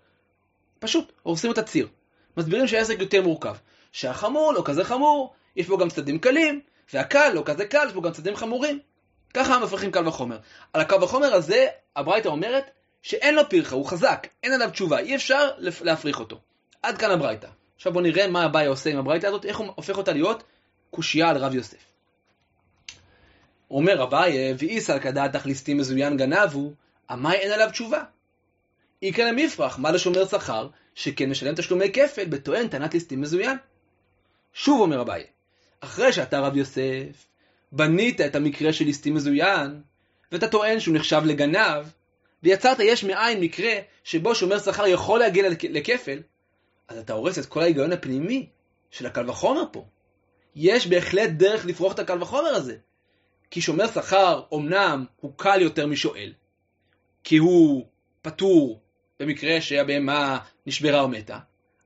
[0.79, 1.87] פשוט, הורסים את הציר.
[2.37, 3.55] מסבירים שהעסק יותר מורכב.
[3.91, 6.61] שהחמור לא כזה חמור, יש בו גם צדדים קלים,
[6.93, 8.79] והקל לא כזה קל, יש בו גם צדדים חמורים.
[9.33, 10.37] ככה מפריחים קל וחומר.
[10.73, 15.15] על הקל וחומר הזה, הברייתא אומרת שאין לו פרחה, הוא חזק, אין עליו תשובה, אי
[15.15, 16.39] אפשר להפריך אותו.
[16.81, 17.47] עד כאן הברייתא.
[17.75, 20.43] עכשיו בואו נראה מה אביי עושה עם הברייתא הזאת, איך הוא הופך אותה להיות
[20.91, 21.85] קושייה על רב יוסף.
[23.71, 26.73] אומר אביי, ואיסא כדעתך ליסטים מזוין גנב הוא,
[27.09, 28.03] עמי אין עליו תשובה.
[29.03, 33.57] איכא למפרח, מה לשומר שכר, שכן משלם תשלומי כפל בטוען טענת ליסטים מזוין.
[34.53, 35.25] שוב אומר אביי,
[35.81, 37.27] אחרי שאתה רב יוסף,
[37.71, 39.81] בנית את המקרה של ליסטים מזוין,
[40.31, 41.85] ואתה טוען שהוא נחשב לגנב,
[42.43, 46.19] ויצרת יש מאין מקרה שבו שומר שכר יכול להגיע לכפל,
[46.87, 48.49] אז אתה הורס את כל ההיגיון הפנימי
[48.91, 49.85] של הקל וחומר פה.
[50.55, 52.75] יש בהחלט דרך לפרוח את הקל וחומר הזה.
[53.51, 56.33] כי שומר שכר אמנם הוא קל יותר משואל,
[57.23, 57.85] כי הוא
[58.21, 58.79] פטור
[59.19, 61.39] במקרה שהבהמה נשברה או מתה,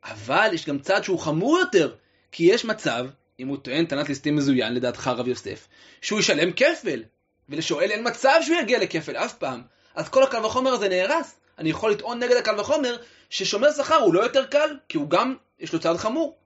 [0.04, 1.96] אבל יש גם צד שהוא חמור יותר,
[2.32, 3.06] כי יש מצב,
[3.40, 5.68] אם הוא טוען טענת ליסטים מזוין לדעתך רב יוסף,
[6.02, 7.04] שהוא ישלם כפל,
[7.50, 9.62] ולשואל אין מצב שהוא יגיע לכפל אף פעם,
[9.96, 11.40] אז כל הקל וחומר הזה נהרס.
[11.60, 12.98] אני יכול לטעון נגד הקל וחומר
[13.30, 16.38] ששומר שכר הוא לא יותר קל, כי הוא גם, יש לו צד חמור.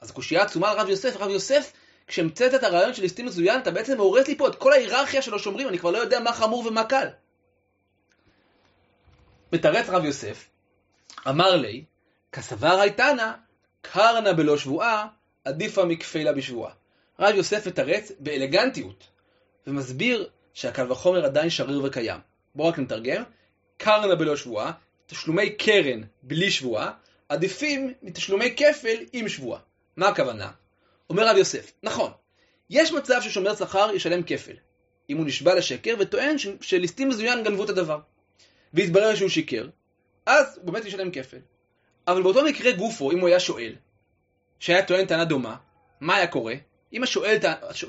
[0.00, 1.72] אז הקושייה עצומה על רב יוסף, רב יוסף,
[2.06, 5.34] כשהמצאת את הרעיון של ליסטים מזוין, אתה בעצם הורס לי פה את כל ההיררכיה של
[5.34, 7.06] השומרים, אני כבר לא יודע מה חמור ומה קל.
[9.52, 10.48] מתרץ רב יוסף,
[11.28, 11.84] אמר לי,
[12.32, 13.34] כסבר הייתנה,
[13.82, 15.06] קרנה בלא שבועה,
[15.50, 16.72] עדיפה מכפילה בשבועה.
[17.18, 19.06] רב יוסף מתרץ באלגנטיות,
[19.66, 22.20] ומסביר שהקל וחומר עדיין שריר וקיים.
[22.54, 23.22] בואו רק נתרגם,
[23.76, 24.72] קרנה בלא שבועה,
[25.06, 26.92] תשלומי קרן בלי שבועה,
[27.28, 29.60] עדיפים מתשלומי כפל עם שבועה.
[29.96, 30.50] מה הכוונה?
[31.10, 32.10] אומר רב יוסף, נכון,
[32.70, 34.54] יש מצב ששומר שכר ישלם כפל,
[35.10, 37.98] אם הוא נשבע לשקר וטוען שליסטים מזוין גנבו את הדבר.
[38.74, 39.68] והתברר שהוא שיקר,
[40.26, 41.38] אז הוא באמת ישלם כפל.
[42.08, 43.72] אבל באותו מקרה גופו, אם הוא היה שואל,
[44.60, 45.56] שהיה טוען טענה דומה,
[46.00, 46.54] מה היה קורה?
[46.92, 47.36] אם השואל,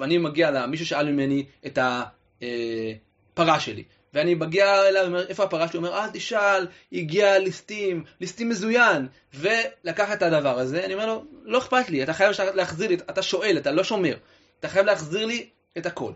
[0.01, 5.79] אני מגיע למישהו שאל ממני את הפרה שלי, ואני מגיע אליו, אומר, איפה הפרה שלי?
[5.79, 11.25] הוא אומר, אל תשאל, הגיע ליסטים, ליסטים מזוין, ולקח את הדבר הזה, אני אומר לו,
[11.43, 14.17] לא אכפת לי, אתה חייב להחזיר לי, אתה שואל, אתה לא שומר,
[14.59, 16.11] אתה חייב להחזיר לי את הכל.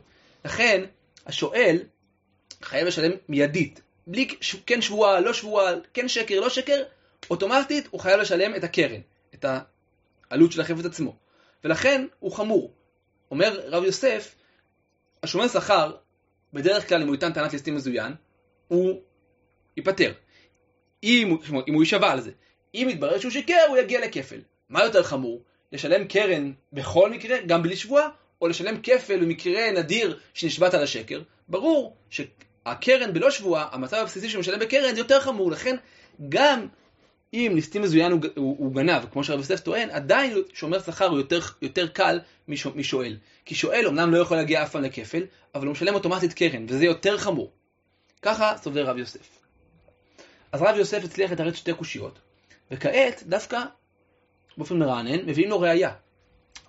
[0.45, 0.83] לכן,
[1.25, 1.77] השואל
[2.61, 4.27] חייב לשלם מיידית, בלי
[4.65, 6.83] כן שבועה, לא שבועה, כן שקר, לא שקר,
[7.29, 8.99] אוטומטית הוא חייב לשלם את הקרן,
[9.33, 9.45] את
[10.29, 11.15] העלות של החפץ עצמו.
[11.63, 12.73] ולכן הוא חמור.
[13.31, 14.35] אומר רב יוסף,
[15.23, 15.95] השומר שכר
[16.53, 18.13] בדרך כלל אם הוא יטען טענת ליסטים מזוין,
[18.67, 19.01] הוא
[19.77, 20.13] ייפטר.
[21.03, 22.31] אם, אם הוא יישבע על זה.
[22.75, 24.39] אם יתברר שהוא שיקר, הוא יגיע לכפל.
[24.69, 25.41] מה יותר חמור?
[25.71, 28.09] לשלם קרן בכל מקרה, גם בלי שבועה,
[28.41, 31.21] או לשלם כפל במקרה נדיר שנשבעת על השקר?
[31.47, 35.75] ברור שהקרן בלא שבועה, המצב הבסיסי שהוא משלם בקרן זה יותר חמור, לכן
[36.29, 36.67] גם
[37.33, 41.17] אם ליסטים מזוין הוא, הוא, הוא גנב, כמו שרב יוסף טוען, עדיין שומר שכר הוא
[41.17, 42.19] יותר, יותר קל
[42.75, 43.17] משואל.
[43.45, 45.23] כי שואל אמנם לא יכול להגיע אף פעם לכפל,
[45.55, 47.51] אבל הוא משלם אוטומטית קרן, וזה יותר חמור.
[48.21, 49.39] ככה סובר רב יוסף.
[50.51, 52.19] אז רב יוסף הצליח לתרץ שתי קושיות,
[52.71, 53.63] וכעת דווקא
[54.57, 55.91] באופן מרענן מביאים לו ראייה.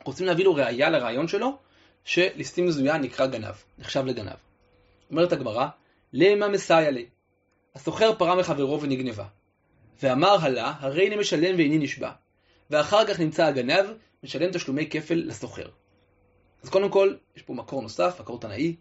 [0.04, 1.58] רוצים להביא לו ראייה לרעיון שלו,
[2.04, 4.36] שליסטים מזוין נקרא גנב, נחשב לגנב.
[5.10, 5.66] אומרת הגמרא,
[6.12, 7.06] למה מסייע לי?
[7.74, 9.24] הסוחר פרה מחברו ונגנבה.
[10.02, 12.10] ואמר הלה, הרי אני משלם ואיני נשבע.
[12.70, 13.86] ואחר כך נמצא הגנב,
[14.22, 15.68] משלם תשלומי כפל לסוחר.
[16.62, 18.76] אז קודם כל, יש פה מקור נוסף, מקור תנאי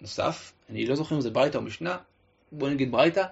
[0.00, 1.98] נוסף, אני לא זוכר אם זה ברייתא או משנה,
[2.52, 3.24] בואו נגיד ברייתא,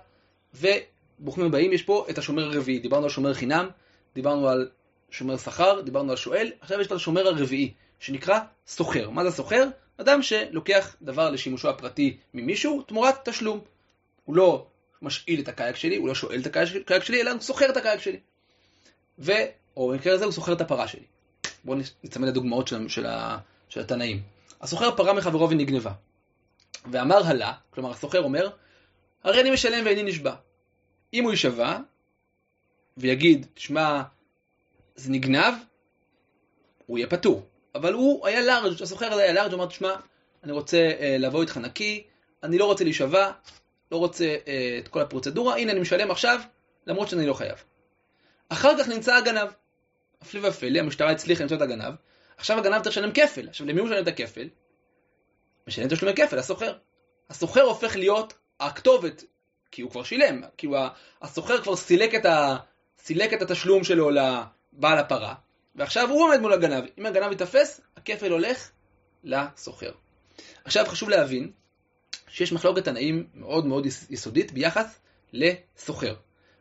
[0.55, 3.69] וברוכים הבאים יש פה את השומר הרביעי, דיברנו על שומר חינם,
[4.15, 4.69] דיברנו על
[5.11, 9.11] שומר שכר, דיברנו על שואל, עכשיו יש את השומר הרביעי, שנקרא סוחר.
[9.11, 9.69] מה זה סוחר?
[9.97, 13.61] אדם שלוקח דבר לשימושו הפרטי ממישהו תמורת תשלום.
[14.25, 14.67] הוא לא
[15.03, 18.01] משאיל את הקייק שלי, הוא לא שואל את הקייק שלי, אלא הוא סוחר את הקייק
[18.01, 18.21] שלי.
[19.19, 19.33] ו...
[19.77, 21.05] או במקרה הזה הוא סוחר את הפרה שלי.
[21.65, 23.07] בואו נצמד לדוגמאות של, של,
[23.69, 24.23] של התנאים.
[24.61, 25.93] הסוחר פרה מחברו ונגנבה.
[26.91, 28.51] ואמר הלה, כלומר הסוחר אומר,
[29.25, 30.35] הרי אני משלם ואיני נשבע.
[31.15, 31.79] אם הוא יישבע,
[32.97, 34.03] ויגיד, תשמע,
[34.95, 35.55] זה נגנב,
[36.87, 37.47] הוא יהיה פטור.
[37.75, 39.95] אבל הוא היה לארג', הסוחר הזה היה לארג', הוא אמר, תשמע,
[40.45, 42.03] אני רוצה uh, לבוא איתך נקי,
[42.43, 43.33] אני לא רוצה להישבע,
[43.93, 46.41] לא רוצה uh, את כל הפרוצדורה, הנה אני משלם עכשיו,
[46.87, 47.59] למרות שאני לא חייב.
[48.49, 49.49] אחר כך נמצא הגנב.
[50.21, 51.95] הפלא ופלא, המשטרה הצליחה למצוא את הגנב,
[52.37, 53.49] עכשיו הגנב צריך לשלם כפל.
[53.49, 54.49] עכשיו למי הוא משלם את הכפל?
[55.69, 56.77] משלם תשלומי כפל, הסוחר.
[57.31, 59.25] הסוחר הופך להיות הכתובת,
[59.71, 60.79] כי הוא כבר שילם, כי הוא,
[61.23, 62.57] הסוחר כבר סילק את, ה,
[62.99, 65.35] סילק את התשלום שלו לבעל הפרה,
[65.75, 66.85] ועכשיו הוא עומד מול הגנב.
[66.99, 68.71] אם הגנב ייתפס, הכפל הולך
[69.25, 69.93] לסוחר.
[70.65, 71.51] עכשיו חשוב להבין
[72.29, 74.99] שיש מחלוקת תנאים מאוד מאוד יסודית ביחס
[75.33, 76.15] לסוחר.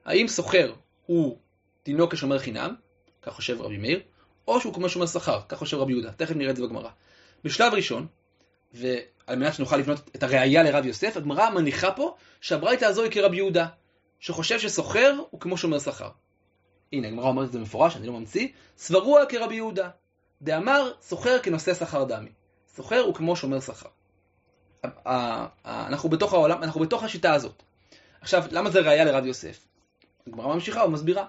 [0.06, 0.74] האם סוחר
[1.06, 1.38] הוא
[1.86, 2.76] דינו כשומר חינם,
[3.22, 4.02] כך חושב רבי מאיר,
[4.48, 6.12] או שהוא כמו שומר שכר, כך חושב רבי יהודה.
[6.12, 6.90] תכף נראה את זה בגמרא.
[7.44, 8.08] בשלב ראשון,
[8.74, 13.38] ועל מנת שנוכל לבנות את הראייה לרב יוסף, הגמרא מניחה פה שהברייתא הזו היא כרבי
[13.38, 13.68] יהודה,
[14.20, 16.10] שחושב שסוחר הוא כמו שומר שכר.
[16.94, 18.48] הנה, הגמרא אומרת את זה מפורש, אני לא ממציא,
[18.78, 19.90] סברוה כרבי יהודה.
[20.42, 22.30] דאמר סוחר כנושא שכר דמי.
[22.76, 23.90] סוחר הוא כמו שומר שכר.
[25.66, 27.64] אנחנו בתוך העולם, אנחנו בתוך השיטה הזאת.
[28.22, 29.68] עכשיו, למה זה ראייה לרב יוסף?
[30.28, 31.26] הגמרא ממשיכה ומסבירה.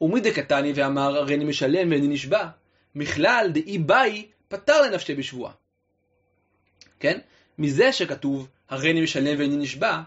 [0.00, 2.46] ומי דקתני ואמר, הרי אני משלם ואיני נשבע,
[2.94, 5.52] מכלל דאי באי פטר לנפשי בשבועה.
[7.00, 7.18] כן?
[7.58, 10.00] מזה שכתוב, הרי אני משלם ואיני נשבע,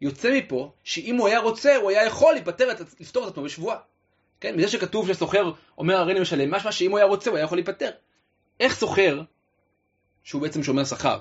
[0.00, 2.68] יוצא מפה שאם הוא היה רוצה, הוא היה יכול להיפטר,
[3.00, 3.78] לפתור את עצמו בשבועה.
[4.40, 4.56] כן?
[4.56, 7.58] מזה שכתוב שסוחר אומר הרי אני משלם, משמע שאם הוא היה רוצה, הוא היה יכול
[7.58, 7.90] להיפטר.
[8.60, 9.22] איך סוחר,
[10.24, 11.18] שהוא בעצם שומר שכר,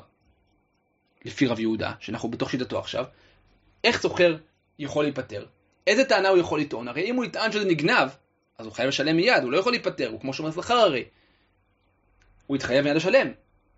[1.26, 3.06] לפי רב יהודה, שאנחנו בתוך שיטתו עכשיו,
[3.84, 4.38] איך סוחר
[4.80, 5.46] יכול להיפטר?
[5.88, 6.88] איזה טענה הוא יכול לטעון?
[6.88, 8.10] הרי אם הוא יטען שזה נגנב,
[8.58, 11.04] אז הוא חייב לשלם מיד, הוא לא יכול להיפטר, הוא כמו שומר שכר הרי.
[12.48, 13.32] הוא יתחייב מיד לשלם.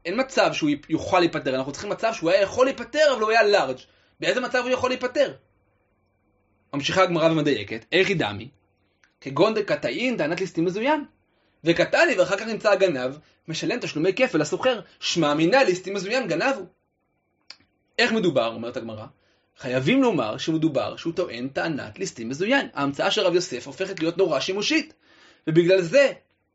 [0.06, 3.44] אין מצב שהוא יוכל להיפטר, אנחנו צריכים מצב שהוא היה יכול להיפטר, אבל הוא היה
[3.44, 3.78] לארג'.
[4.20, 5.34] באיזה מצב הוא יכול להיפטר?
[6.74, 8.50] ממשיכה הגמרא ומדייקת, איך היא דמי?
[9.22, 11.06] כגון דקתאין טענת ליסטים מזוין.
[11.64, 16.68] וקטני ואחר כך נמצא הגנב, משלם תשלומי כפל לסוחר, שמע מינה ליסטים מזוין גנב הוא.
[17.98, 19.06] איך מדובר, אומרת הגמרא?
[19.58, 22.68] חייבים לומר שמדובר שהוא טוען טענת ליסטים מזוין.
[22.74, 24.94] ההמצאה של רב יוסף הופכת להיות נורא שימושית,
[25.48, 26.12] ובגלל זה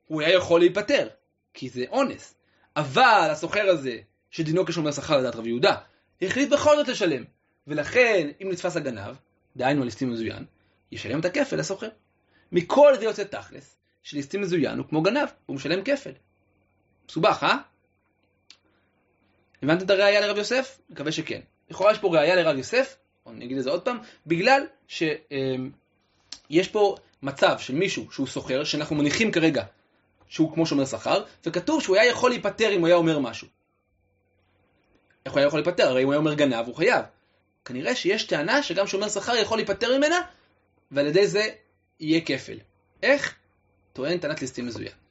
[0.07, 1.09] הוא היה יכול להיפטר,
[1.55, 2.35] כי זה אונס.
[2.76, 3.98] אבל הסוחר הזה,
[4.31, 5.76] שדינו כשומר שכר לדעת רב יהודה,
[6.22, 7.24] החליט בכל זאת לשלם.
[7.66, 9.16] ולכן, אם נתפס הגנב,
[9.57, 10.44] דהיינו ליסטים מזוין,
[10.92, 11.88] ישלם את הכפל לסוחר.
[12.52, 16.11] מכל זה יוצא תכלס, שליסטים מזוין הוא כמו גנב, הוא משלם כפל.
[17.09, 17.59] מסובך, אה?
[19.62, 20.79] הבנתם את הראייה לרב יוסף?
[20.90, 21.40] מקווה שכן.
[21.70, 22.96] לכאורה יש פה ראייה לרב יוסף,
[23.27, 28.96] אני אגיד את זה עוד פעם, בגלל שיש פה מצב של מישהו שהוא סוחר, שאנחנו
[28.96, 29.64] מניחים כרגע
[30.29, 33.48] שהוא כמו שומר שכר, וכתוב שהוא היה יכול להיפטר אם הוא היה אומר משהו.
[35.27, 35.88] איך הוא היה יכול להיפטר?
[35.88, 37.05] הרי אם הוא היה אומר גנב, הוא חייב.
[37.64, 40.16] כנראה שיש טענה שגם שומר שכר יכול להיפטר ממנה,
[40.90, 41.48] ועל ידי זה
[42.01, 42.59] יהיה כפל.
[43.03, 43.35] איך?
[43.92, 45.02] טוען טענת ליסטים מזוין.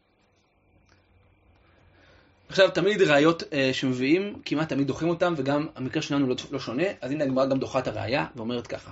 [2.51, 6.83] עכשיו, תמיד ראיות אה, שמביאים, כמעט תמיד דוחים אותם, וגם המקרה שלנו לא, לא שונה,
[7.01, 8.91] אז הנה הגמרא גם דוחה את הראייה, ואומרת ככה.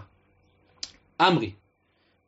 [1.22, 1.52] אמרי,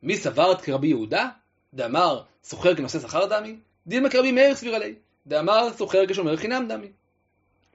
[0.02, 1.28] מי סברת כרבי יהודה?
[1.74, 3.56] דאמר סוחר כנושא שכר דמי?
[3.86, 4.94] דילמה כרבי מאיר סביר עלי.
[5.26, 6.86] דאמר סוחר כשומר חינם דמי.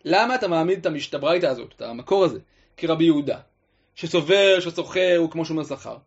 [0.06, 2.40] למה אתה מעמיד את הברייתא הזאת, את המקור הזה,
[2.78, 3.38] כרבי יהודה,
[3.96, 5.98] שסובר שסוחר הוא כמו שומר שכר?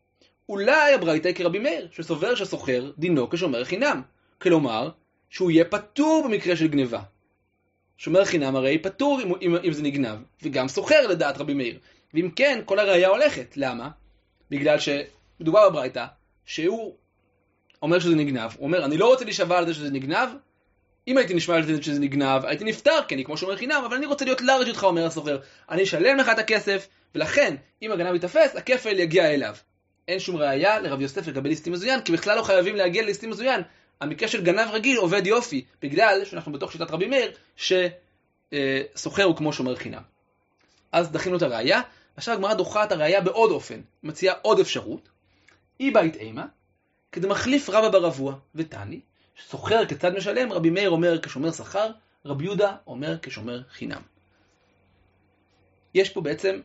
[0.48, 4.02] אולי הברייתא היא כרבי מאיר, שסובר שסוחר דינו כשומר חינם.
[4.38, 4.90] כלומר,
[5.30, 7.00] שהוא יהיה פטור במקרה של גניבה.
[8.00, 11.78] שומר חינם הרי פטור אם, אם, אם זה נגנב, וגם סוחר לדעת רבי מאיר.
[12.14, 13.56] ואם כן, כל הראייה הולכת.
[13.56, 13.88] למה?
[14.50, 16.06] בגלל שמדובר בברייתא,
[16.44, 16.94] שהוא
[17.82, 20.28] אומר שזה נגנב, הוא אומר, אני לא רוצה להישבע על זה שזה נגנב,
[21.08, 23.96] אם הייתי נשמע על זה שזה נגנב, הייתי נפטר, כי אני כמו שומר חינם, אבל
[23.96, 25.38] אני רוצה להיות לארג' איתך, אומר הסוחר.
[25.70, 29.54] אני אשלם לך את הכסף, ולכן, אם הגנב ייתפס, הכפל יגיע אליו.
[30.08, 33.62] אין שום ראייה לרב יוסף לגבי ליסטים מזוין, כי בכלל לא חייבים להגיע לליסטים מזוין.
[34.00, 39.52] המקרה של גנב רגיל עובד יופי, בגלל שאנחנו בתוך שיטת רבי מאיר, שסוחר הוא כמו
[39.52, 40.02] שומר חינם.
[40.92, 41.80] אז דחינו את הראייה,
[42.16, 45.08] עכשיו הגמרא דוחה את הראייה בעוד אופן, מציעה עוד אפשרות.
[45.80, 46.46] אי בית אימה,
[47.12, 49.00] כדי מחליף רבא ברבוע ותני,
[49.48, 51.90] סוחר כצד משלם, רבי מאיר אומר כשומר שכר,
[52.24, 54.02] רבי יהודה אומר כשומר חינם.
[55.94, 56.60] יש פה בעצם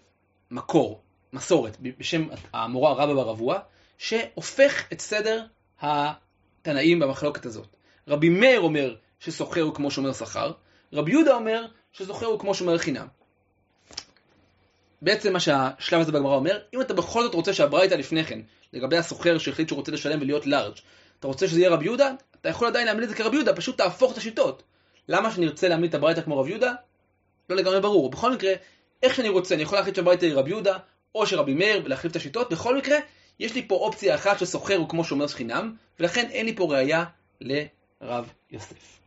[0.52, 1.02] מקור,
[1.34, 3.60] מסורת, בשם המורה רבא ברבוע,
[3.98, 5.45] שהופך את סדר
[6.67, 7.75] התנאים במחלוקת הזאת.
[8.08, 10.51] רבי מאיר אומר שסוחר הוא כמו שומר שכר,
[10.93, 13.08] רבי יהודה אומר שסוחר הוא כמו שומר חינם.
[15.01, 18.39] בעצם מה שהשלב הזה בגמרא אומר, אם אתה בכל זאת רוצה שהברייתא לפני כן,
[18.73, 20.73] לגבי הסוחר שהחליט שהוא רוצה לשלם ולהיות לארג',
[21.19, 22.12] אתה רוצה שזה יהיה רבי יהודה?
[22.41, 24.63] אתה יכול עדיין להעמיד את זה כרבי יהודה, פשוט תהפוך את השיטות.
[25.10, 26.73] למה שאני ארצה להעמיד את הברייתא כמו רבי יהודה?
[27.49, 28.10] לא לגמרי ברור.
[28.10, 28.54] בכל מקרה,
[29.04, 30.78] איך שאני רוצה, אני יכול להחליט שהברייתא היא רבי יהודה,
[31.15, 32.51] או שרבי מאיר, ולהחליף את השיטות.
[32.51, 32.97] בכל מקרה,
[33.39, 37.06] יש לי פה אופציה אחת שסוחר הוא כמו שומר שכינם, ולכן אין לי פה ראייה
[37.41, 39.00] לרב יוסף.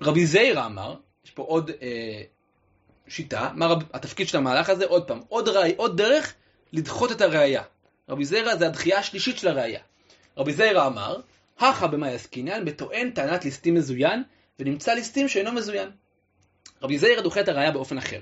[0.00, 2.22] רבי זיירה אמר, יש פה עוד אה,
[3.08, 6.34] שיטה, מה רב, התפקיד של המהלך הזה, עוד פעם, עוד, ראי, עוד דרך
[6.72, 7.62] לדחות את הראייה.
[8.08, 9.80] רבי זיירה זה הדחייה השלישית של הראייה.
[10.36, 11.20] רבי זיירה אמר,
[11.58, 14.22] הכה במאי עסקינן בטוען טענת ליסטים מזוין,
[14.58, 15.90] ונמצא ליסטים שאינו מזוין.
[16.82, 18.20] רבי זיירה דוחה את הראייה באופן אחר.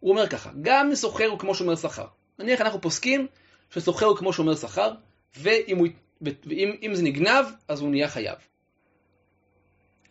[0.00, 2.06] הוא אומר ככה, גם סוחר הוא כמו שומר שכר.
[2.38, 3.26] נניח אנחנו פוסקים
[3.70, 4.92] שסוחר הוא כמו שומר שכר,
[5.36, 5.88] ואם, הוא,
[6.20, 8.38] ואם זה נגנב, אז הוא נהיה חייב.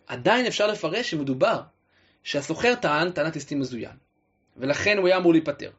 [0.08, 1.62] עדיין אפשר לפרש שמדובר
[2.24, 3.98] שהסוחר טען טענת ליסטים מזוין,
[4.58, 5.72] ולכן הוא היה אמור להיפטר.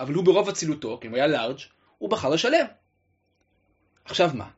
[0.00, 1.58] אבל הוא ברוב אצילותו, כי הוא היה לארג',
[1.98, 2.66] הוא בחר לשלם.
[4.04, 4.50] עכשיו מה?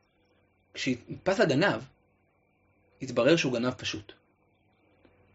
[0.74, 1.82] כשנתפס הגנב,
[3.02, 4.12] התברר שהוא גנב פשוט.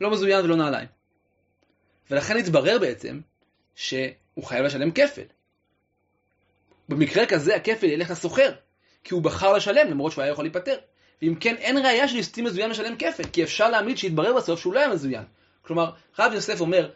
[0.01, 0.87] לא מזוין ולא נעליים.
[2.11, 3.21] ולכן התברר בעצם
[3.75, 5.23] שהוא חייב לשלם כפל.
[6.89, 8.51] במקרה כזה הכפל ילך לסוחר,
[9.03, 10.75] כי הוא בחר לשלם למרות שהוא היה יכול להיפטר.
[11.21, 14.73] ואם כן, אין ראייה של ליסטים מזוין לשלם כפל, כי אפשר להעמיד שיתברר בסוף שהוא
[14.73, 15.23] לא היה מזוין.
[15.61, 16.89] כלומר, רב יוסף אומר,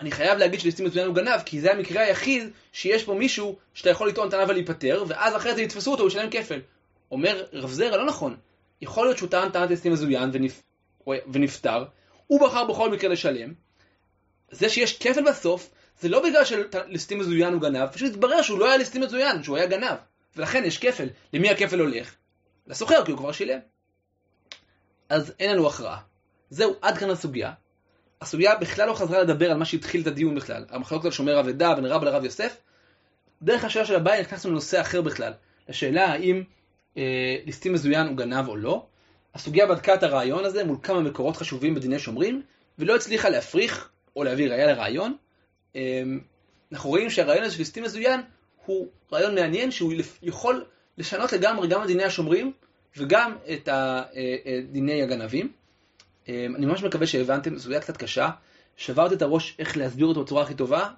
[0.00, 3.90] אני חייב להגיד שליסטים מזוין הוא גנב, כי זה המקרה היחיד שיש פה מישהו שאתה
[3.90, 6.60] יכול לטעון טענה ולהיפטר, ואז אחרי זה יתפסו אותו, הוא ישלם כפל.
[7.10, 8.36] אומר רב זרע, לא נכון.
[8.80, 10.62] יכול להיות שהוא טען טענת ליסטים מזוין ונפ...
[11.32, 11.84] ונפטר,
[12.26, 13.52] הוא בחר בכל מקרה לשלם.
[14.50, 18.66] זה שיש כפל בסוף, זה לא בגלל שליסטים מזוין הוא גנב, פשוט התברר שהוא לא
[18.66, 19.96] היה ליסטים מזוין, שהוא היה גנב.
[20.36, 21.08] ולכן יש כפל.
[21.32, 22.14] למי הכפל הולך?
[22.66, 23.58] לסוחר, כי הוא כבר שילם.
[25.08, 26.00] אז אין לנו הכרעה.
[26.50, 27.52] זהו, עד כאן הסוגיה.
[28.20, 30.64] הסוגיה בכלל לא חזרה לדבר על מה שהתחיל את הדיון בכלל.
[30.70, 32.56] המחלוקת על שומר אבדה בין רב לרב יוסף.
[33.42, 35.32] דרך השאלה של הבית נכנסנו לנושא אחר בכלל.
[35.68, 36.42] לשאלה האם
[36.96, 38.86] אה, ליסטים מזוין הוא גנב או לא.
[39.34, 42.42] הסוגיה בדקה את הרעיון הזה מול כמה מקורות חשובים בדיני שומרים,
[42.78, 45.16] ולא הצליחה להפריך או להביא ראייה לרעיון.
[45.78, 46.02] אה,
[46.72, 48.20] אנחנו רואים שהרעיון הזה של ליסטים מזוין
[48.66, 50.64] הוא רעיון מעניין שהוא יכול
[50.98, 52.52] לשנות לגמרי גם את דיני השומרים
[52.96, 55.52] וגם את אה, אה, דיני הגנבים.
[56.28, 58.30] אה, אני ממש מקווה שהבנתם, זו סוגיה קצת קשה.
[58.76, 60.88] שברתי את הראש איך להסביר אותו בצורה הכי טובה.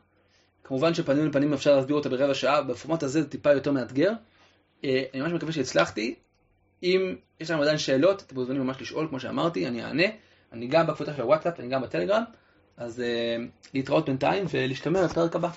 [0.65, 4.13] כמובן שפנים לפנים אפשר להסביר אותה ברבע שעה, בפורמט הזה זה טיפה יותר מאתגר.
[4.85, 6.15] אני ממש מקווה שהצלחתי.
[6.83, 10.03] אם יש לכם עדיין שאלות, אתם מוזמנים ממש לשאול, כמו שאמרתי, אני אענה.
[10.53, 12.23] אני גם בקבוצה של הוואטסאפ, אני גם בטלגרם.
[12.81, 13.03] אז
[13.75, 15.51] להתראות בינתיים ולהשתמר לפרק הבא.